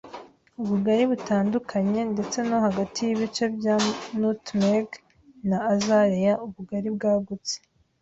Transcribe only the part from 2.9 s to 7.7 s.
yibice bya nutmeg na azalea, ubugari bwagutse